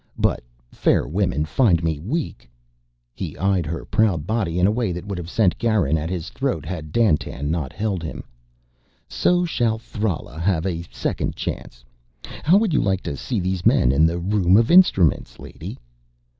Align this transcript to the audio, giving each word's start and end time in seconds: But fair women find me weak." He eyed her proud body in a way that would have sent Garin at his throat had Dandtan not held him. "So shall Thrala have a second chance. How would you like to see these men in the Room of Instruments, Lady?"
But 0.17 0.41
fair 0.71 1.07
women 1.07 1.45
find 1.45 1.83
me 1.83 1.99
weak." 1.99 2.49
He 3.13 3.37
eyed 3.37 3.67
her 3.67 3.85
proud 3.85 4.25
body 4.25 4.57
in 4.57 4.65
a 4.65 4.71
way 4.71 4.91
that 4.91 5.05
would 5.05 5.19
have 5.19 5.29
sent 5.29 5.59
Garin 5.59 5.95
at 5.95 6.09
his 6.09 6.29
throat 6.29 6.65
had 6.65 6.91
Dandtan 6.91 7.51
not 7.51 7.71
held 7.71 8.01
him. 8.01 8.23
"So 9.07 9.45
shall 9.45 9.77
Thrala 9.77 10.39
have 10.39 10.65
a 10.65 10.81
second 10.89 11.35
chance. 11.35 11.85
How 12.41 12.57
would 12.57 12.73
you 12.73 12.81
like 12.81 13.03
to 13.03 13.15
see 13.15 13.39
these 13.39 13.63
men 13.63 13.91
in 13.91 14.07
the 14.07 14.17
Room 14.17 14.57
of 14.57 14.71
Instruments, 14.71 15.37
Lady?" 15.37 15.77